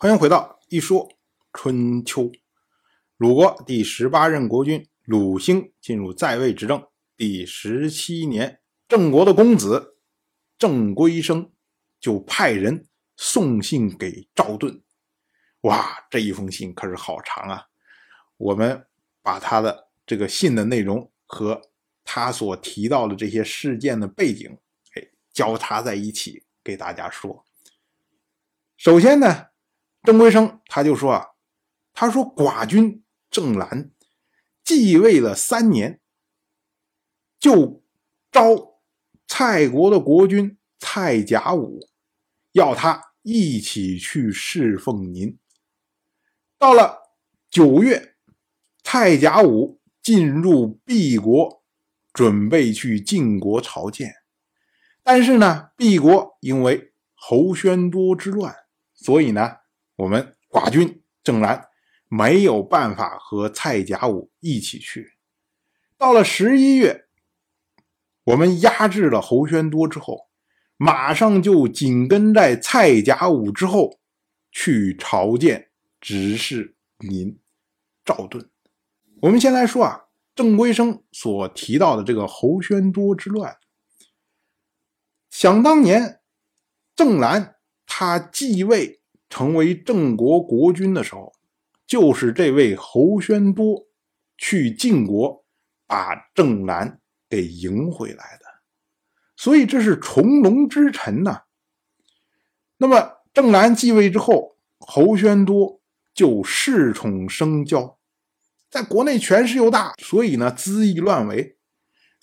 [0.00, 1.10] 欢迎回到一说
[1.52, 2.30] 春秋。
[3.16, 6.86] 鲁国第十八任国君鲁兴进入在位执政
[7.16, 9.96] 第十七年，郑国的公子
[10.56, 11.50] 郑归生
[11.98, 14.80] 就派人送信给赵盾。
[15.62, 17.66] 哇，这一封信可是好长啊！
[18.36, 18.86] 我们
[19.20, 21.60] 把他的这个信的内容和
[22.04, 24.56] 他所提到的这些事件的背景，
[24.94, 27.44] 哎，交叉在一起给大家说。
[28.76, 29.46] 首先呢。
[30.08, 31.26] 郑归生他就说啊，
[31.92, 33.90] 他说寡君郑兰
[34.64, 36.00] 继位了三年，
[37.38, 37.84] 就
[38.32, 38.80] 招
[39.26, 41.80] 蔡国的国君蔡甲午，
[42.52, 45.38] 要他一起去侍奉您。
[46.56, 47.12] 到了
[47.50, 48.14] 九月，
[48.82, 51.62] 蔡甲午进入毕国，
[52.14, 54.14] 准备去晋国朝见，
[55.02, 58.56] 但是呢，毕国因为侯宣多之乱，
[58.94, 59.57] 所以呢。
[59.98, 61.70] 我们寡君郑兰
[62.08, 65.18] 没有办法和蔡甲武一起去。
[65.96, 67.08] 到了十一月，
[68.22, 70.28] 我们压制了侯宣多之后，
[70.76, 73.98] 马上就紧跟在蔡甲武之后
[74.52, 77.36] 去朝见执事您
[78.04, 78.48] 赵盾。
[79.22, 80.04] 我们先来说啊，
[80.36, 83.58] 郑归生所提到的这个侯宣多之乱，
[85.28, 86.20] 想当年
[86.94, 88.94] 郑兰他继位。
[89.28, 91.32] 成为郑国国君的时候，
[91.86, 93.86] 就是这位侯宣多
[94.36, 95.44] 去晋国
[95.86, 98.44] 把郑兰给迎回来的，
[99.36, 101.42] 所以这是重龙之臣呐。
[102.78, 105.80] 那么郑兰继位之后，侯宣多
[106.14, 107.96] 就恃宠生骄，
[108.70, 111.56] 在国内权势又大，所以呢恣意乱为。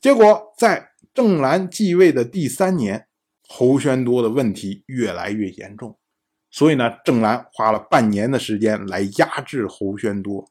[0.00, 3.08] 结果在郑兰继位的第三年，
[3.48, 5.98] 侯宣多的问题越来越严重。
[6.54, 10.48] 所以呢，郑兰花了半年的时间来压制侯宣多，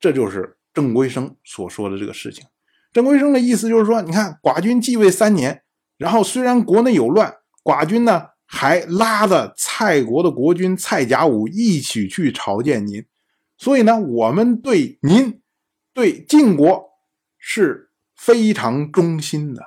[0.00, 2.46] 这就是郑归生所说的这个事情。
[2.94, 5.62] 郑归生的意思就是说，你看寡君继位三年，
[5.98, 7.30] 然后虽然国内有乱，
[7.62, 13.04] 寡君呢还拉着蔡国的国君蔡甲午一起去朝见您，
[13.58, 15.42] 所以呢，我们对您
[15.92, 16.88] 对晋国
[17.36, 19.62] 是非常忠心的。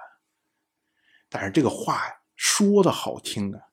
[1.30, 2.02] 但是这个话，
[2.36, 3.69] 说的好听啊。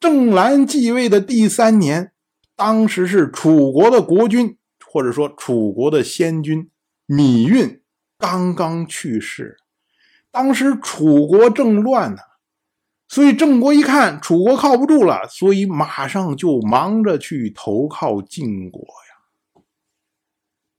[0.00, 2.12] 郑兰继位的第三年，
[2.54, 6.70] 当时是楚国的国君，或者说楚国的先君
[7.08, 7.82] 芈运
[8.16, 9.56] 刚刚去世。
[10.30, 12.18] 当时楚国正乱呢，
[13.08, 19.62] 所以郑国一看楚国靠不住了，所以马上就忙着去投靠晋国呀。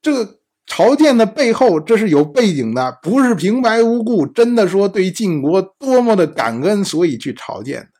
[0.02, 7.99] 这个朝见的背后，这是有背景的，不是平白无故，真的说对晋国多么的感恩，所以去朝见的。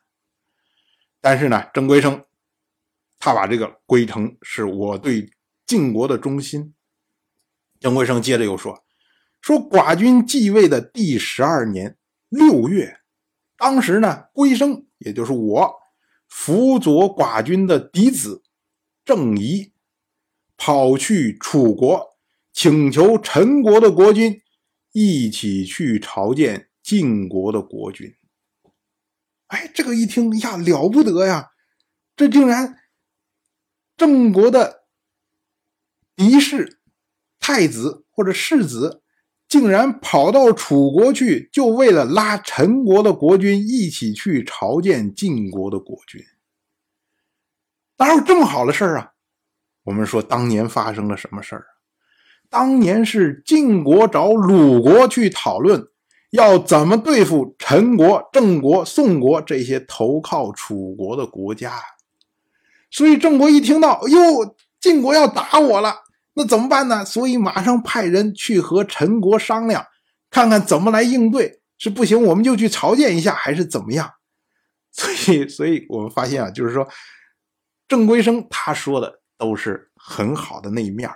[1.20, 2.24] 但是呢，郑归生，
[3.18, 5.30] 他把这个归成是我对
[5.66, 6.74] 晋国的忠心。
[7.78, 8.84] 郑归生接着又说
[9.40, 11.98] ：“说寡君继位的第十二年
[12.28, 13.00] 六月，
[13.56, 15.74] 当时呢，归生也就是我
[16.28, 18.42] 辅佐寡君的嫡子
[19.04, 19.72] 郑仪，
[20.56, 22.18] 跑去楚国，
[22.52, 24.40] 请求陈国的国君
[24.92, 28.14] 一起去朝见晋国的国君。”
[29.50, 31.50] 哎，这个一听呀，了不得呀！
[32.14, 32.76] 这竟然
[33.96, 34.84] 郑国的
[36.14, 36.78] 嫡世、
[37.40, 39.02] 太子或者世子，
[39.48, 46.22] 竟然跑到楚国去，就为了拉陈国的国君一起去朝见晋国的国君。
[47.96, 49.14] 哪有这么好的事儿啊？
[49.82, 51.74] 我们说当年发生了什么事儿啊？
[52.48, 55.89] 当年是晋国找鲁国去讨论。
[56.30, 61.80] 要怎么对付陈国、郑国、宋国这些投靠楚国的国家？
[62.90, 65.96] 所以郑国一听到，哎呦，晋国要打我了，
[66.34, 67.04] 那怎么办呢？
[67.04, 69.86] 所以马上派人去和陈国商量，
[70.30, 71.60] 看看怎么来应对。
[71.78, 74.12] 是不行，我们就去朝见一下，还是怎么样？
[74.92, 76.86] 所以，所以我们发现啊，就是说，
[77.88, 81.08] 郑归生他说的都是很好的那一面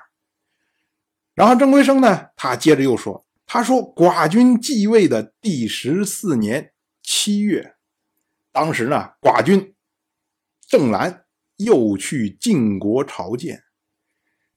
[1.35, 3.24] 然后郑归生呢，他接着又说。
[3.47, 7.77] 他说：“寡君继位的第十四年七月，
[8.51, 9.75] 当时呢，寡君
[10.67, 11.27] 郑兰
[11.59, 13.63] 又去晋国朝见，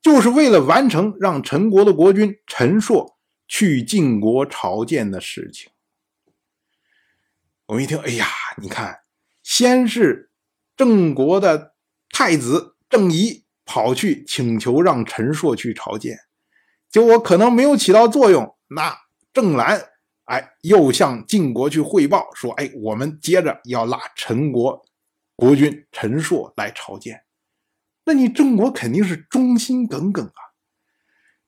[0.01, 3.17] 就是为了完成让陈国的国君陈硕
[3.47, 5.69] 去晋国朝见的事情。”
[7.67, 8.25] 我们一听，哎呀，
[8.61, 9.01] 你看，
[9.43, 10.31] 先是
[10.77, 11.75] 郑国的
[12.09, 16.17] 太子郑仪跑去请求让陈硕去朝见，
[16.89, 18.56] 结果可能没有起到作用。
[18.69, 18.97] 那
[19.33, 19.81] 郑兰，
[20.25, 24.85] 哎，又向晋国去汇报说：“哎，我们接着要拉陈国
[25.35, 27.23] 国君陈硕来朝见。”
[28.05, 30.41] 那你郑国肯定是忠心耿耿啊。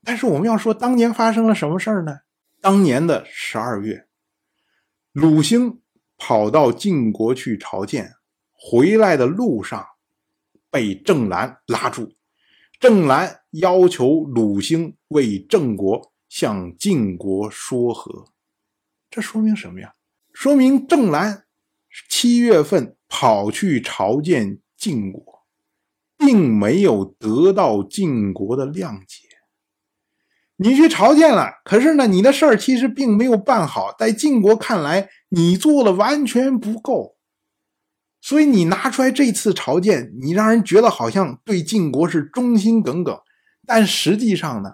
[0.04, 2.20] 但是我们要说，当年发生了什么事儿呢？
[2.62, 4.08] 当年的十二月，
[5.12, 5.82] 鲁兴
[6.18, 8.14] 跑到晋国去朝见，
[8.52, 9.86] 回来的路上
[10.70, 12.14] 被郑兰拉住。
[12.80, 18.28] 郑兰要求鲁兴为郑国向晋国说和。
[19.10, 19.96] 这说明什么呀？
[20.32, 21.46] 说明郑兰
[22.08, 25.44] 七月份跑去朝见晋国，
[26.18, 29.28] 并没有得到晋国的谅解。
[30.62, 37.16] 你去朝见了，可是呢，你的事儿其实并没有办好，在晋国看来，你做的完全不够，
[38.22, 43.18] 所以你拿出来这次朝见，你让人觉得好像对晋国是忠心耿耿，
[43.66, 44.74] 但实际上呢，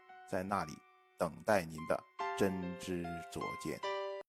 [0.31, 0.71] 在那里
[1.17, 2.03] 等待您的
[2.37, 4.00] 真知灼见。